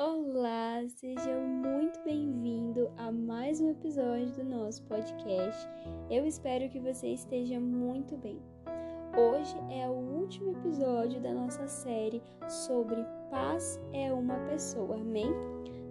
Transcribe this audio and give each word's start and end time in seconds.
Olá, 0.00 0.86
seja 0.86 1.40
muito 1.40 1.98
bem-vindo 2.04 2.88
a 2.96 3.10
mais 3.10 3.60
um 3.60 3.68
episódio 3.68 4.30
do 4.30 4.44
nosso 4.44 4.80
podcast. 4.84 5.68
Eu 6.08 6.24
espero 6.24 6.68
que 6.68 6.78
você 6.78 7.08
esteja 7.08 7.58
muito 7.58 8.16
bem. 8.16 8.40
Hoje 9.16 9.56
é 9.68 9.88
o 9.88 9.94
último 9.94 10.52
episódio 10.52 11.20
da 11.20 11.34
nossa 11.34 11.66
série 11.66 12.22
sobre 12.48 13.04
paz 13.28 13.80
é 13.92 14.12
uma 14.12 14.36
pessoa, 14.46 14.94
amém? 14.94 15.34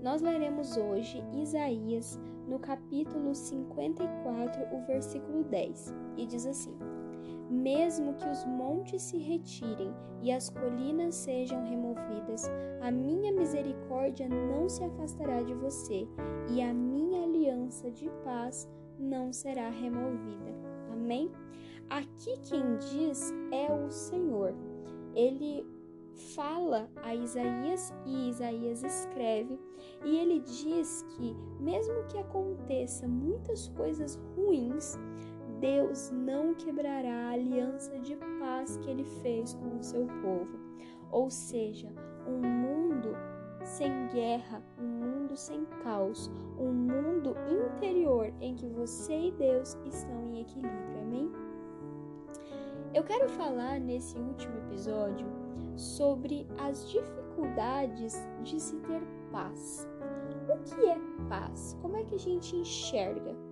Nós 0.00 0.22
leremos 0.22 0.76
hoje 0.76 1.20
Isaías 1.34 2.16
no 2.46 2.60
capítulo 2.60 3.34
54, 3.34 4.72
o 4.72 4.86
versículo 4.86 5.42
10, 5.42 5.92
e 6.16 6.26
diz 6.26 6.46
assim: 6.46 6.78
mesmo 7.50 8.14
que 8.14 8.28
os 8.28 8.44
montes 8.44 9.02
se 9.02 9.18
retirem 9.18 9.94
e 10.22 10.32
as 10.32 10.50
colinas 10.50 11.14
sejam 11.14 11.62
removidas, 11.64 12.50
a 12.80 12.90
minha 12.90 13.32
misericórdia 13.32 14.28
não 14.28 14.68
se 14.68 14.82
afastará 14.84 15.42
de 15.42 15.54
você 15.54 16.08
e 16.50 16.62
a 16.62 16.72
minha 16.72 17.22
aliança 17.24 17.90
de 17.90 18.10
paz 18.24 18.68
não 18.98 19.32
será 19.32 19.70
removida. 19.70 20.54
Amém? 20.92 21.30
Aqui 21.88 22.36
quem 22.48 22.76
diz 22.78 23.32
é 23.52 23.72
o 23.72 23.90
Senhor. 23.90 24.54
Ele 25.14 25.64
fala 26.34 26.88
a 27.02 27.14
Isaías 27.14 27.92
e 28.04 28.30
Isaías 28.30 28.82
escreve, 28.82 29.58
e 30.04 30.16
ele 30.16 30.40
diz 30.40 31.04
que, 31.10 31.36
mesmo 31.60 32.04
que 32.08 32.18
aconteça 32.18 33.06
muitas 33.06 33.68
coisas 33.68 34.18
ruins, 34.34 34.98
Deus 35.60 36.10
não 36.10 36.54
quebrará 36.54 37.28
a 37.28 37.32
aliança 37.32 37.98
de 37.98 38.16
paz 38.38 38.76
que 38.78 38.90
ele 38.90 39.04
fez 39.04 39.54
com 39.54 39.76
o 39.76 39.82
seu 39.82 40.06
povo. 40.22 40.58
Ou 41.10 41.30
seja, 41.30 41.92
um 42.26 42.40
mundo 42.46 43.16
sem 43.64 44.08
guerra, 44.08 44.62
um 44.78 44.86
mundo 44.86 45.36
sem 45.36 45.64
caos, 45.82 46.30
um 46.58 46.72
mundo 46.72 47.34
interior 47.48 48.32
em 48.40 48.54
que 48.54 48.68
você 48.68 49.28
e 49.28 49.32
Deus 49.32 49.76
estão 49.84 50.22
em 50.26 50.40
equilíbrio. 50.40 51.00
Amém? 51.00 51.32
Eu 52.94 53.02
quero 53.02 53.28
falar 53.28 53.80
nesse 53.80 54.16
último 54.18 54.56
episódio 54.58 55.26
sobre 55.76 56.46
as 56.58 56.88
dificuldades 56.88 58.14
de 58.42 58.60
se 58.60 58.76
ter 58.80 59.02
paz. 59.30 59.86
O 60.48 60.58
que 60.62 60.86
é 60.86 60.98
paz? 61.28 61.76
Como 61.82 61.96
é 61.96 62.04
que 62.04 62.14
a 62.14 62.18
gente 62.18 62.56
enxerga? 62.56 63.45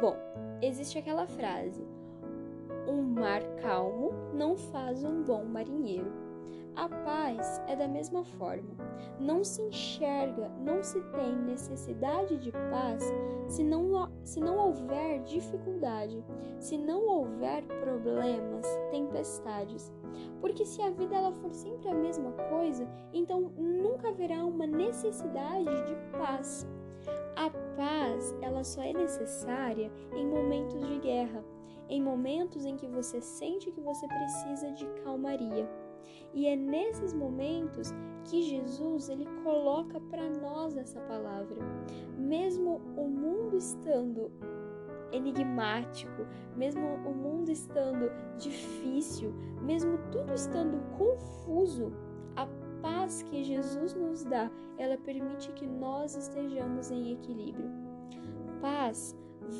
Bom, 0.00 0.16
existe 0.62 0.98
aquela 0.98 1.26
frase: 1.26 1.84
um 2.86 3.02
mar 3.02 3.42
calmo 3.60 4.12
não 4.32 4.56
faz 4.56 5.04
um 5.04 5.22
bom 5.22 5.44
marinheiro. 5.44 6.28
A 6.76 6.88
paz 6.88 7.60
é 7.66 7.74
da 7.74 7.88
mesma 7.88 8.24
forma. 8.24 8.76
Não 9.18 9.42
se 9.42 9.60
enxerga, 9.62 10.48
não 10.60 10.80
se 10.80 11.00
tem 11.10 11.34
necessidade 11.34 12.36
de 12.36 12.52
paz 12.52 13.02
se 13.48 13.64
não, 13.64 14.08
se 14.22 14.38
não 14.38 14.56
houver 14.56 15.20
dificuldade, 15.24 16.24
se 16.60 16.78
não 16.78 17.04
houver 17.04 17.64
problemas, 17.80 18.64
tempestades. 18.92 19.92
Porque 20.40 20.64
se 20.64 20.80
a 20.80 20.90
vida 20.90 21.16
ela 21.16 21.32
for 21.32 21.52
sempre 21.52 21.88
a 21.88 21.94
mesma 21.94 22.30
coisa, 22.30 22.88
então 23.12 23.52
nunca 23.56 24.10
haverá 24.10 24.44
uma 24.44 24.66
necessidade 24.66 25.64
de 25.64 25.96
paz. 26.16 26.64
A 27.36 27.50
paz, 27.76 28.34
ela 28.42 28.64
só 28.64 28.82
é 28.82 28.92
necessária 28.92 29.90
em 30.14 30.26
momentos 30.26 30.86
de 30.86 30.98
guerra, 30.98 31.44
em 31.88 32.02
momentos 32.02 32.64
em 32.64 32.76
que 32.76 32.86
você 32.86 33.20
sente 33.20 33.70
que 33.70 33.80
você 33.80 34.06
precisa 34.06 34.72
de 34.72 34.86
calmaria. 35.02 35.68
E 36.34 36.46
é 36.46 36.56
nesses 36.56 37.12
momentos 37.12 37.92
que 38.24 38.42
Jesus 38.42 39.08
ele 39.08 39.26
coloca 39.42 40.00
para 40.00 40.28
nós 40.28 40.76
essa 40.76 41.00
palavra. 41.00 41.56
Mesmo 42.16 42.80
o 42.96 43.08
mundo 43.08 43.56
estando 43.56 44.30
enigmático, 45.12 46.26
mesmo 46.56 46.86
o 47.06 47.14
mundo 47.14 47.50
estando 47.50 48.10
difícil, 48.36 49.32
mesmo 49.62 49.98
tudo 50.12 50.34
estando 50.34 50.78
confuso, 50.98 51.92
paz 52.82 53.22
que 53.22 53.44
Jesus 53.44 53.94
nos 53.94 54.24
dá, 54.24 54.50
ela 54.76 54.96
permite 54.98 55.52
que 55.52 55.66
nós 55.66 56.16
estejamos 56.16 56.90
em 56.90 57.12
equilíbrio. 57.12 57.70
Paz 58.60 59.16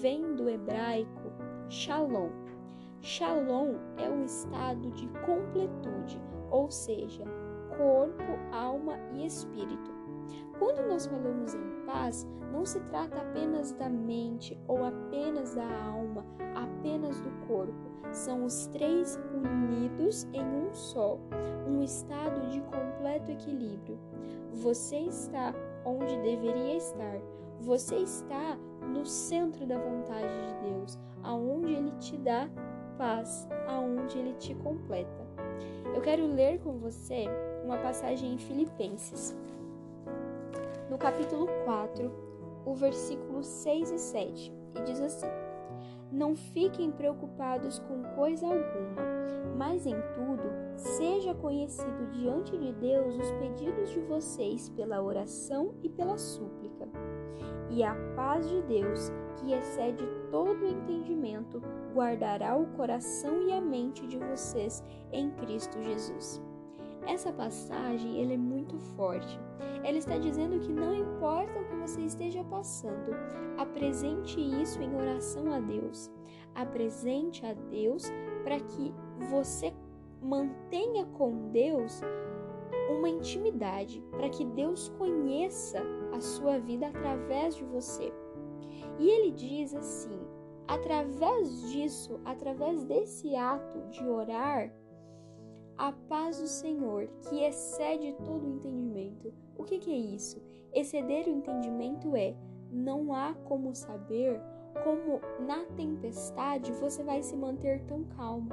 vem 0.00 0.34
do 0.34 0.48
hebraico 0.48 1.32
shalom. 1.68 2.30
Shalom 3.00 3.74
é 3.96 4.08
um 4.08 4.24
estado 4.24 4.90
de 4.92 5.08
completude, 5.26 6.20
ou 6.50 6.70
seja, 6.70 7.24
corpo, 7.76 8.22
alma 8.52 8.96
e 9.14 9.26
espírito. 9.26 10.01
Quando 10.62 10.86
nós 10.86 11.06
falamos 11.06 11.56
em 11.56 11.84
paz, 11.84 12.24
não 12.52 12.64
se 12.64 12.78
trata 12.82 13.16
apenas 13.16 13.72
da 13.72 13.88
mente 13.88 14.56
ou 14.68 14.84
apenas 14.84 15.56
da 15.56 15.66
alma, 15.88 16.24
apenas 16.54 17.20
do 17.20 17.30
corpo. 17.48 17.74
São 18.12 18.44
os 18.44 18.68
três 18.68 19.18
unidos 19.34 20.22
em 20.32 20.44
um 20.44 20.72
só, 20.72 21.18
um 21.66 21.82
estado 21.82 22.48
de 22.50 22.60
completo 22.60 23.32
equilíbrio. 23.32 23.98
Você 24.52 24.98
está 24.98 25.52
onde 25.84 26.16
deveria 26.18 26.76
estar. 26.76 27.18
Você 27.62 27.96
está 27.96 28.56
no 28.86 29.04
centro 29.04 29.66
da 29.66 29.78
vontade 29.78 30.28
de 30.28 30.70
Deus, 30.70 30.96
aonde 31.24 31.72
ele 31.72 31.90
te 31.98 32.16
dá 32.18 32.48
paz, 32.96 33.48
aonde 33.66 34.16
ele 34.16 34.34
te 34.34 34.54
completa. 34.54 35.26
Eu 35.92 36.00
quero 36.00 36.24
ler 36.24 36.60
com 36.60 36.78
você 36.78 37.24
uma 37.64 37.78
passagem 37.78 38.34
em 38.34 38.38
Filipenses, 38.38 39.36
no 40.92 40.98
capítulo 40.98 41.46
4, 41.64 42.12
o 42.66 42.74
versículo 42.74 43.42
6 43.42 43.92
e 43.92 43.98
7, 43.98 44.52
e 44.76 44.82
diz 44.82 45.00
assim: 45.00 45.26
Não 46.12 46.36
fiquem 46.36 46.90
preocupados 46.90 47.78
com 47.78 48.02
coisa 48.14 48.44
alguma, 48.44 49.02
mas 49.56 49.86
em 49.86 49.96
tudo 50.14 50.42
seja 50.76 51.34
conhecido 51.34 52.10
diante 52.10 52.54
de 52.58 52.74
Deus 52.74 53.16
os 53.16 53.30
pedidos 53.32 53.88
de 53.88 54.00
vocês 54.00 54.68
pela 54.68 55.02
oração 55.02 55.74
e 55.82 55.88
pela 55.88 56.18
súplica. 56.18 56.86
E 57.70 57.82
a 57.82 57.94
paz 58.14 58.46
de 58.46 58.60
Deus, 58.60 59.10
que 59.36 59.54
excede 59.54 60.06
todo 60.30 60.62
o 60.62 60.68
entendimento, 60.68 61.62
guardará 61.94 62.54
o 62.54 62.66
coração 62.76 63.40
e 63.48 63.50
a 63.50 63.62
mente 63.62 64.06
de 64.06 64.18
vocês 64.18 64.84
em 65.10 65.30
Cristo 65.30 65.80
Jesus. 65.80 66.51
Essa 67.06 67.32
passagem 67.32 68.18
ele 68.18 68.34
é 68.34 68.38
muito 68.38 68.78
forte. 68.96 69.38
Ela 69.82 69.98
está 69.98 70.16
dizendo 70.18 70.60
que 70.60 70.72
não 70.72 70.94
importa 70.94 71.58
o 71.58 71.64
que 71.64 71.74
você 71.76 72.02
esteja 72.02 72.44
passando, 72.44 73.12
apresente 73.58 74.40
isso 74.40 74.80
em 74.80 74.94
oração 74.94 75.52
a 75.52 75.58
Deus. 75.58 76.10
Apresente 76.54 77.44
a 77.44 77.54
Deus 77.54 78.04
para 78.44 78.60
que 78.60 78.94
você 79.30 79.72
mantenha 80.22 81.04
com 81.06 81.50
Deus 81.50 82.00
uma 82.90 83.08
intimidade, 83.08 84.02
para 84.10 84.28
que 84.28 84.44
Deus 84.44 84.88
conheça 84.90 85.82
a 86.14 86.20
sua 86.20 86.58
vida 86.58 86.86
através 86.86 87.56
de 87.56 87.64
você. 87.64 88.12
E 88.98 89.08
ele 89.08 89.30
diz 89.32 89.74
assim: 89.74 90.20
através 90.68 91.70
disso, 91.70 92.20
através 92.24 92.84
desse 92.84 93.34
ato 93.34 93.80
de 93.90 94.06
orar, 94.06 94.72
a 95.76 95.92
paz 95.92 96.40
do 96.40 96.46
Senhor, 96.46 97.08
que 97.28 97.44
excede 97.44 98.14
todo 98.24 98.44
o 98.44 98.56
entendimento. 98.56 99.32
O 99.56 99.64
que, 99.64 99.78
que 99.78 99.92
é 99.92 99.96
isso? 99.96 100.42
Exceder 100.72 101.26
o 101.26 101.30
entendimento 101.30 102.16
é 102.16 102.34
não 102.70 103.12
há 103.12 103.34
como 103.44 103.74
saber 103.74 104.40
como 104.82 105.20
na 105.46 105.64
tempestade 105.76 106.72
você 106.72 107.02
vai 107.02 107.22
se 107.22 107.36
manter 107.36 107.82
tão 107.84 108.04
calmo. 108.04 108.50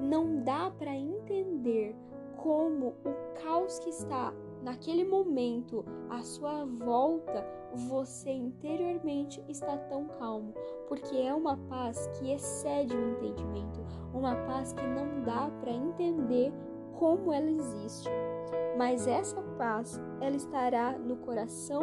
Não 0.00 0.42
dá 0.42 0.70
para 0.70 0.96
entender 0.96 1.94
como 2.36 2.94
o 3.04 3.42
caos 3.42 3.78
que 3.78 3.90
está 3.90 4.32
naquele 4.62 5.04
momento 5.04 5.84
à 6.08 6.22
sua 6.22 6.64
volta, 6.64 7.44
você 7.88 8.30
interiormente 8.30 9.42
está 9.48 9.76
tão 9.76 10.06
calmo, 10.18 10.54
porque 10.88 11.16
é 11.16 11.34
uma 11.34 11.56
paz 11.56 12.06
que 12.18 12.32
excede 12.32 12.94
o 12.94 13.10
entendimento, 13.10 13.84
uma 14.12 14.36
paz 14.46 14.72
que 14.72 14.86
não 14.86 15.22
dá 15.22 15.50
para 15.60 15.72
entender 15.72 16.52
como 16.98 17.32
ela 17.32 17.50
existe. 17.50 18.08
Mas 18.76 19.06
essa 19.06 19.40
paz, 19.58 20.00
ela 20.20 20.36
estará 20.36 20.98
no 20.98 21.16
coração 21.16 21.82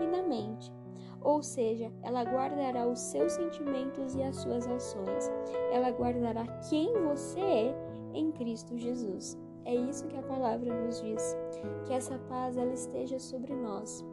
e 0.00 0.06
na 0.06 0.22
mente. 0.22 0.72
Ou 1.20 1.42
seja, 1.42 1.92
ela 2.02 2.22
guardará 2.22 2.86
os 2.86 3.00
seus 3.00 3.32
sentimentos 3.32 4.14
e 4.14 4.22
as 4.22 4.36
suas 4.36 4.66
ações. 4.66 5.30
Ela 5.72 5.90
guardará 5.90 6.46
quem 6.68 6.92
você 7.02 7.40
é 7.40 7.74
em 8.14 8.30
Cristo 8.32 8.76
Jesus. 8.76 9.38
É 9.66 9.74
isso 9.74 10.06
que 10.06 10.16
a 10.16 10.22
palavra 10.22 10.72
nos 10.72 11.02
diz. 11.02 11.36
Que 11.84 11.92
essa 11.92 12.16
paz 12.20 12.56
ela 12.56 12.72
esteja 12.72 13.18
sobre 13.18 13.52
nós, 13.52 14.04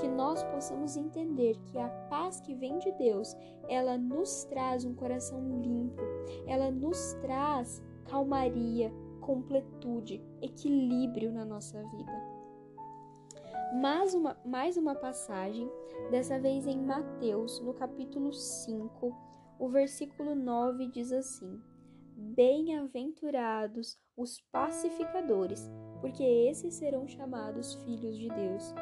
que 0.00 0.06
nós 0.06 0.42
possamos 0.44 0.96
entender 0.96 1.58
que 1.66 1.76
a 1.78 1.88
paz 2.08 2.40
que 2.40 2.54
vem 2.54 2.78
de 2.78 2.92
Deus, 2.92 3.36
ela 3.68 3.98
nos 3.98 4.44
traz 4.44 4.84
um 4.84 4.94
coração 4.94 5.60
limpo, 5.60 6.00
ela 6.46 6.70
nos 6.70 7.14
traz 7.14 7.82
calmaria, 8.04 8.92
completude, 9.20 10.22
equilíbrio 10.40 11.32
na 11.32 11.44
nossa 11.44 11.82
vida. 11.82 12.40
mais 13.74 14.14
uma, 14.14 14.36
mais 14.44 14.76
uma 14.76 14.94
passagem, 14.94 15.68
dessa 16.10 16.38
vez 16.38 16.66
em 16.66 16.80
Mateus, 16.80 17.60
no 17.60 17.74
capítulo 17.74 18.32
5, 18.32 19.16
o 19.58 19.68
versículo 19.68 20.34
9 20.36 20.86
diz 20.88 21.12
assim: 21.12 21.60
Bem-aventurados 22.16 23.98
os 24.20 24.40
pacificadores, 24.52 25.70
porque 26.00 26.22
esses 26.22 26.74
serão 26.74 27.08
chamados 27.08 27.74
filhos 27.84 28.16
de 28.16 28.28
Deus. 28.28 28.74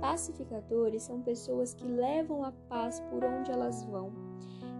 Pacificadores 0.00 1.04
são 1.04 1.22
pessoas 1.22 1.74
que 1.74 1.86
levam 1.86 2.44
a 2.44 2.52
paz 2.68 3.00
por 3.08 3.24
onde 3.24 3.52
elas 3.52 3.84
vão. 3.84 4.12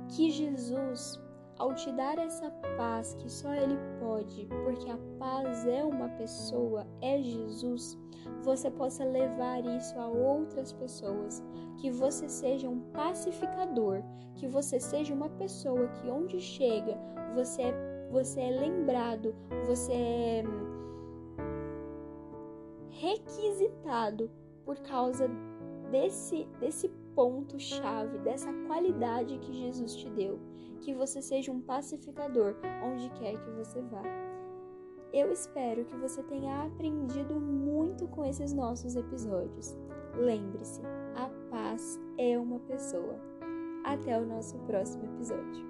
Que 0.08 0.30
Jesus, 0.30 1.20
ao 1.56 1.74
te 1.74 1.92
dar 1.92 2.18
essa 2.18 2.50
paz 2.76 3.14
que 3.14 3.30
só 3.30 3.54
Ele 3.54 3.76
pode, 4.00 4.46
porque 4.64 4.90
a 4.90 4.98
paz 5.18 5.66
é 5.66 5.84
uma 5.84 6.08
pessoa, 6.10 6.86
é 7.00 7.22
Jesus, 7.22 7.96
você 8.42 8.70
possa 8.70 9.04
levar 9.04 9.64
isso 9.64 9.98
a 9.98 10.08
outras 10.08 10.72
pessoas, 10.72 11.42
que 11.78 11.90
você 11.90 12.28
seja 12.28 12.68
um 12.68 12.80
pacificador, 12.92 14.02
que 14.34 14.48
você 14.48 14.80
seja 14.80 15.14
uma 15.14 15.28
pessoa 15.28 15.88
que 15.88 16.10
onde 16.10 16.40
chega, 16.40 16.98
você 17.34 17.62
é, 17.62 17.89
você 18.10 18.40
é 18.40 18.50
lembrado, 18.50 19.34
você 19.66 19.92
é 19.92 20.44
requisitado 22.90 24.30
por 24.64 24.76
causa 24.80 25.28
desse 25.90 26.46
desse 26.58 26.88
ponto 27.14 27.58
chave, 27.58 28.18
dessa 28.18 28.52
qualidade 28.66 29.38
que 29.38 29.52
Jesus 29.52 29.94
te 29.96 30.08
deu, 30.10 30.38
que 30.80 30.94
você 30.94 31.20
seja 31.20 31.50
um 31.52 31.60
pacificador 31.60 32.54
onde 32.84 33.10
quer 33.10 33.38
que 33.38 33.50
você 33.50 33.80
vá. 33.82 34.02
Eu 35.12 35.32
espero 35.32 35.84
que 35.84 35.96
você 35.96 36.22
tenha 36.22 36.64
aprendido 36.64 37.34
muito 37.40 38.06
com 38.08 38.24
esses 38.24 38.52
nossos 38.52 38.94
episódios. 38.94 39.76
Lembre-se, 40.14 40.80
a 41.16 41.28
paz 41.50 41.98
é 42.16 42.38
uma 42.38 42.60
pessoa. 42.60 43.18
Até 43.84 44.20
o 44.20 44.26
nosso 44.26 44.56
próximo 44.60 45.04
episódio. 45.06 45.69